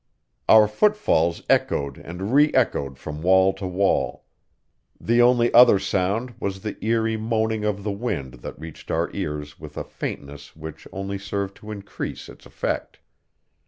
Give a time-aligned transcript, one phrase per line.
[0.49, 4.25] Our footfalls echoed and reechoed from wall to wall;
[4.99, 9.59] the only other sound was the eery moaning of the wind that reached our ears
[9.59, 12.97] with a faintness which only served to increase its effect.